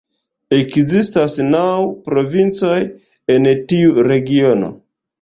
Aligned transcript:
Ekzistas 0.59 1.35
naŭ 1.51 1.61
provincoj 2.09 2.75
en 3.37 3.49
tiu 3.71 4.11
regiono. 4.13 4.77